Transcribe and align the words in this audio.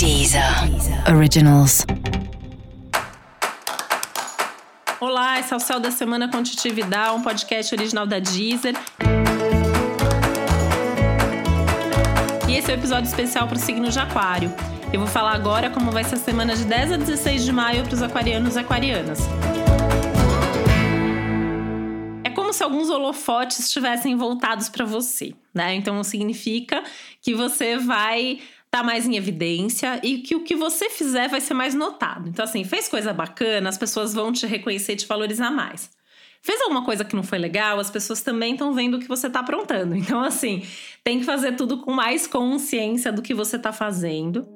Deezer 0.00 0.42
Originals. 1.14 1.84
Olá, 4.98 5.38
esse 5.38 5.52
é 5.52 5.56
o 5.58 5.60
Céu 5.60 5.78
da 5.78 5.90
Semana 5.90 6.30
com 6.30 6.42
Titi 6.42 6.70
Vidal, 6.70 7.16
um 7.16 7.22
podcast 7.22 7.74
original 7.74 8.06
da 8.06 8.18
Deezer. 8.18 8.74
E 12.48 12.56
esse 12.56 12.70
é 12.70 12.74
o 12.74 12.76
um 12.76 12.80
episódio 12.80 13.08
especial 13.10 13.46
para 13.46 13.58
o 13.58 13.60
signo 13.60 13.90
de 13.90 13.98
Aquário. 13.98 14.50
Eu 14.90 15.00
vou 15.00 15.06
falar 15.06 15.34
agora 15.34 15.68
como 15.68 15.90
vai 15.90 16.02
ser 16.02 16.14
a 16.14 16.18
semana 16.18 16.56
de 16.56 16.64
10 16.64 16.92
a 16.92 16.96
16 16.96 17.44
de 17.44 17.52
maio 17.52 17.84
para 17.84 17.92
os 17.92 18.02
aquarianos 18.02 18.56
e 18.56 18.58
aquarianas. 18.58 19.18
É 22.24 22.30
como 22.30 22.54
se 22.54 22.62
alguns 22.62 22.88
holofotes 22.88 23.58
estivessem 23.58 24.16
voltados 24.16 24.70
para 24.70 24.86
você, 24.86 25.34
né? 25.52 25.74
Então 25.74 26.02
significa 26.02 26.82
que 27.20 27.34
você 27.34 27.76
vai 27.76 28.40
tá 28.70 28.82
mais 28.82 29.06
em 29.06 29.16
evidência 29.16 30.00
e 30.02 30.18
que 30.18 30.36
o 30.36 30.44
que 30.44 30.54
você 30.54 30.88
fizer 30.88 31.28
vai 31.28 31.40
ser 31.40 31.54
mais 31.54 31.74
notado. 31.74 32.28
Então, 32.28 32.44
assim, 32.44 32.62
fez 32.64 32.88
coisa 32.88 33.12
bacana, 33.12 33.68
as 33.68 33.76
pessoas 33.76 34.14
vão 34.14 34.32
te 34.32 34.46
reconhecer 34.46 34.92
e 34.92 34.96
te 34.96 35.06
valorizar 35.06 35.50
mais. 35.50 35.90
Fez 36.42 36.60
alguma 36.62 36.84
coisa 36.84 37.04
que 37.04 37.14
não 37.14 37.22
foi 37.22 37.38
legal, 37.38 37.78
as 37.78 37.90
pessoas 37.90 38.22
também 38.22 38.52
estão 38.52 38.72
vendo 38.72 38.96
o 38.96 39.00
que 39.00 39.08
você 39.08 39.26
está 39.26 39.40
aprontando. 39.40 39.94
Então, 39.96 40.20
assim, 40.20 40.62
tem 41.04 41.18
que 41.18 41.24
fazer 41.24 41.52
tudo 41.56 41.78
com 41.78 41.92
mais 41.92 42.26
consciência 42.26 43.12
do 43.12 43.20
que 43.20 43.34
você 43.34 43.56
está 43.56 43.72
fazendo. 43.72 44.46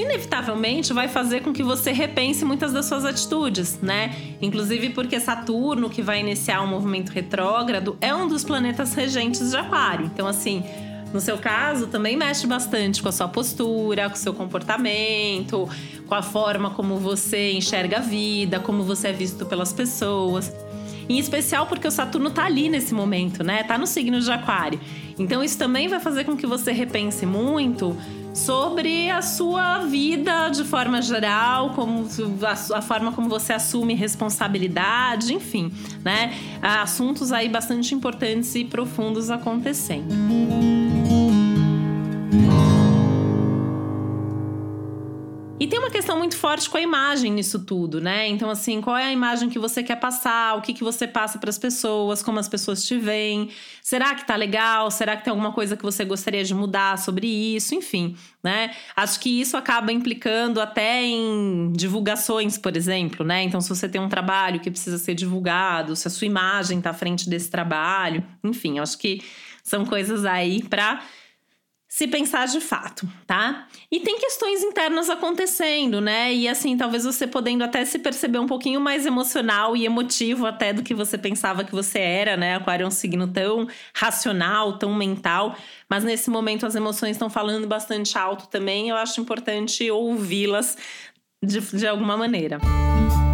Inevitavelmente 0.00 0.92
vai 0.92 1.08
fazer 1.08 1.40
com 1.40 1.52
que 1.52 1.62
você 1.62 1.92
repense 1.92 2.44
muitas 2.44 2.72
das 2.72 2.86
suas 2.86 3.04
atitudes, 3.04 3.78
né? 3.80 4.14
Inclusive 4.40 4.90
porque 4.90 5.18
Saturno, 5.20 5.90
que 5.90 6.02
vai 6.02 6.20
iniciar 6.20 6.62
um 6.62 6.66
movimento 6.66 7.10
retrógrado, 7.10 7.96
é 8.00 8.14
um 8.14 8.28
dos 8.28 8.44
planetas 8.44 8.94
regentes 8.94 9.50
de 9.50 9.56
Aquário. 9.56 10.06
Então, 10.06 10.26
assim, 10.26 10.64
no 11.12 11.20
seu 11.20 11.38
caso, 11.38 11.88
também 11.88 12.16
mexe 12.16 12.46
bastante 12.46 13.02
com 13.02 13.08
a 13.08 13.12
sua 13.12 13.28
postura, 13.28 14.08
com 14.08 14.14
o 14.14 14.18
seu 14.18 14.32
comportamento, 14.32 15.68
com 16.06 16.14
a 16.14 16.22
forma 16.22 16.70
como 16.70 16.96
você 16.98 17.52
enxerga 17.52 17.98
a 17.98 18.00
vida, 18.00 18.60
como 18.60 18.84
você 18.84 19.08
é 19.08 19.12
visto 19.12 19.44
pelas 19.44 19.72
pessoas. 19.72 20.52
Em 21.10 21.18
especial 21.18 21.66
porque 21.66 21.88
o 21.88 21.90
Saturno 21.90 22.30
tá 22.30 22.44
ali 22.44 22.68
nesse 22.68 22.94
momento, 22.94 23.42
né? 23.42 23.64
Tá 23.64 23.76
no 23.76 23.84
signo 23.84 24.20
de 24.20 24.30
Aquário. 24.30 24.78
Então 25.18 25.42
isso 25.42 25.58
também 25.58 25.88
vai 25.88 25.98
fazer 25.98 26.22
com 26.22 26.36
que 26.36 26.46
você 26.46 26.70
repense 26.70 27.26
muito 27.26 27.96
sobre 28.32 29.10
a 29.10 29.20
sua 29.20 29.78
vida 29.78 30.48
de 30.50 30.62
forma 30.62 31.02
geral, 31.02 31.70
como 31.70 32.06
a, 32.42 32.78
a, 32.78 32.80
forma 32.80 33.10
como 33.10 33.28
você 33.28 33.52
assume 33.52 33.92
responsabilidade, 33.94 35.34
enfim, 35.34 35.72
né? 36.04 36.32
Assuntos 36.62 37.32
aí 37.32 37.48
bastante 37.48 37.92
importantes 37.92 38.54
e 38.54 38.64
profundos 38.64 39.30
acontecendo. 39.30 40.14
Muito 46.16 46.36
forte 46.36 46.68
com 46.68 46.76
a 46.76 46.80
imagem 46.80 47.32
nisso 47.32 47.58
tudo, 47.60 48.00
né? 48.00 48.28
Então, 48.28 48.50
assim, 48.50 48.80
qual 48.80 48.96
é 48.96 49.04
a 49.04 49.12
imagem 49.12 49.48
que 49.48 49.58
você 49.58 49.82
quer 49.82 49.96
passar? 49.96 50.56
O 50.56 50.62
que, 50.62 50.72
que 50.72 50.84
você 50.84 51.06
passa 51.06 51.38
para 51.38 51.50
as 51.50 51.58
pessoas? 51.58 52.22
Como 52.22 52.38
as 52.38 52.48
pessoas 52.48 52.84
te 52.84 52.98
veem? 52.98 53.50
Será 53.82 54.14
que 54.14 54.26
tá 54.26 54.36
legal? 54.36 54.90
Será 54.90 55.16
que 55.16 55.24
tem 55.24 55.30
alguma 55.30 55.52
coisa 55.52 55.76
que 55.76 55.82
você 55.82 56.04
gostaria 56.04 56.44
de 56.44 56.54
mudar 56.54 56.98
sobre 56.98 57.26
isso? 57.26 57.74
Enfim, 57.74 58.16
né? 58.42 58.70
Acho 58.94 59.18
que 59.18 59.40
isso 59.40 59.56
acaba 59.56 59.92
implicando 59.92 60.60
até 60.60 61.02
em 61.02 61.72
divulgações, 61.72 62.56
por 62.58 62.76
exemplo, 62.76 63.24
né? 63.24 63.42
Então, 63.42 63.60
se 63.60 63.68
você 63.68 63.88
tem 63.88 64.00
um 64.00 64.08
trabalho 64.08 64.60
que 64.60 64.70
precisa 64.70 64.98
ser 64.98 65.14
divulgado, 65.14 65.96
se 65.96 66.06
a 66.06 66.10
sua 66.10 66.26
imagem 66.26 66.80
tá 66.80 66.90
à 66.90 66.94
frente 66.94 67.28
desse 67.28 67.50
trabalho, 67.50 68.24
enfim, 68.44 68.78
acho 68.78 68.98
que 68.98 69.22
são 69.62 69.84
coisas 69.84 70.24
aí 70.24 70.62
para 70.62 71.02
se 71.90 72.06
pensar 72.06 72.46
de 72.46 72.60
fato, 72.60 73.06
tá? 73.26 73.66
E 73.90 73.98
tem 73.98 74.16
questões 74.16 74.62
internas 74.62 75.10
acontecendo, 75.10 76.00
né? 76.00 76.32
E 76.32 76.46
assim, 76.46 76.76
talvez 76.76 77.02
você 77.02 77.26
podendo 77.26 77.64
até 77.64 77.84
se 77.84 77.98
perceber 77.98 78.38
um 78.38 78.46
pouquinho 78.46 78.80
mais 78.80 79.06
emocional 79.06 79.76
e 79.76 79.84
emotivo 79.84 80.46
até 80.46 80.72
do 80.72 80.84
que 80.84 80.94
você 80.94 81.18
pensava 81.18 81.64
que 81.64 81.72
você 81.72 81.98
era, 81.98 82.36
né? 82.36 82.54
Aquário 82.54 82.84
é 82.84 82.86
um 82.86 82.92
signo 82.92 83.26
tão 83.26 83.66
racional, 83.92 84.78
tão 84.78 84.94
mental, 84.94 85.56
mas 85.88 86.04
nesse 86.04 86.30
momento 86.30 86.64
as 86.64 86.76
emoções 86.76 87.16
estão 87.16 87.28
falando 87.28 87.66
bastante 87.66 88.16
alto 88.16 88.46
também. 88.46 88.88
Eu 88.88 88.96
acho 88.96 89.20
importante 89.20 89.90
ouvi-las 89.90 90.78
de, 91.44 91.60
de 91.60 91.88
alguma 91.88 92.16
maneira. 92.16 92.60
Música 92.62 93.29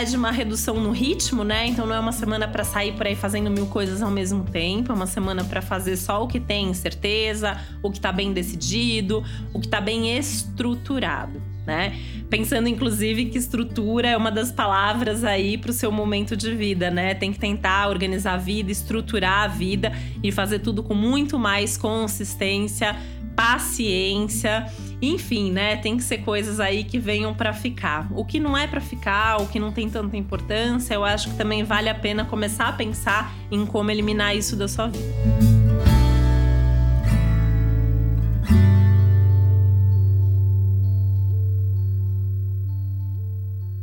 pede 0.00 0.16
uma 0.16 0.30
redução 0.30 0.80
no 0.80 0.92
ritmo, 0.92 1.44
né? 1.44 1.66
Então 1.66 1.86
não 1.86 1.94
é 1.94 2.00
uma 2.00 2.10
semana 2.10 2.48
para 2.48 2.64
sair 2.64 2.92
por 2.92 3.06
aí 3.06 3.14
fazendo 3.14 3.50
mil 3.50 3.66
coisas 3.66 4.00
ao 4.00 4.10
mesmo 4.10 4.44
tempo, 4.44 4.90
é 4.90 4.94
uma 4.94 5.06
semana 5.06 5.44
para 5.44 5.60
fazer 5.60 5.94
só 5.98 6.24
o 6.24 6.26
que 6.26 6.40
tem 6.40 6.72
certeza, 6.72 7.60
o 7.82 7.90
que 7.90 8.00
tá 8.00 8.10
bem 8.10 8.32
decidido, 8.32 9.22
o 9.52 9.60
que 9.60 9.68
tá 9.68 9.78
bem 9.78 10.16
estruturado. 10.16 11.42
Né? 11.66 12.00
Pensando 12.30 12.66
inclusive 12.66 13.26
que 13.26 13.36
estrutura 13.36 14.08
é 14.08 14.16
uma 14.16 14.30
das 14.30 14.50
palavras 14.50 15.22
aí 15.22 15.58
para 15.58 15.70
o 15.70 15.74
seu 15.74 15.92
momento 15.92 16.34
de 16.34 16.54
vida, 16.54 16.90
né? 16.90 17.14
Tem 17.14 17.30
que 17.30 17.38
tentar 17.38 17.86
organizar 17.86 18.32
a 18.32 18.38
vida, 18.38 18.72
estruturar 18.72 19.44
a 19.44 19.48
vida 19.48 19.92
e 20.22 20.32
fazer 20.32 20.60
tudo 20.60 20.82
com 20.82 20.94
muito 20.94 21.38
mais 21.38 21.76
consistência, 21.76 22.96
paciência, 23.34 24.66
enfim, 25.00 25.50
né? 25.50 25.76
Tem 25.76 25.96
que 25.96 26.02
ser 26.02 26.18
coisas 26.18 26.60
aí 26.60 26.84
que 26.84 26.98
venham 26.98 27.34
para 27.34 27.52
ficar. 27.52 28.08
O 28.12 28.24
que 28.24 28.38
não 28.38 28.56
é 28.56 28.66
para 28.66 28.80
ficar, 28.80 29.40
o 29.40 29.46
que 29.46 29.58
não 29.58 29.72
tem 29.72 29.88
tanta 29.88 30.16
importância, 30.16 30.94
eu 30.94 31.04
acho 31.04 31.30
que 31.30 31.36
também 31.36 31.64
vale 31.64 31.88
a 31.88 31.94
pena 31.94 32.24
começar 32.24 32.68
a 32.68 32.72
pensar 32.72 33.32
em 33.50 33.64
como 33.64 33.90
eliminar 33.90 34.36
isso 34.36 34.56
da 34.56 34.68
sua 34.68 34.88
vida. 34.88 35.10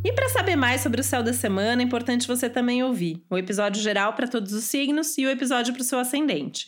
E 0.04 0.30
saber 0.38 0.56
mais 0.56 0.82
sobre 0.82 1.02
o 1.02 1.04
céu 1.04 1.24
da 1.24 1.34
semana, 1.34 1.82
é 1.82 1.86
importante 1.86 2.28
você 2.28 2.50
também 2.50 2.82
ouvir 2.82 3.22
o 3.30 3.38
episódio 3.38 3.82
geral 3.82 4.14
para 4.14 4.28
todos 4.28 4.54
os 4.54 4.64
signos 4.64 5.18
e 5.18 5.26
o 5.26 5.30
episódio 5.30 5.74
para 5.74 5.82
o 5.82 5.84
seu 5.84 6.00
ascendente. 6.00 6.68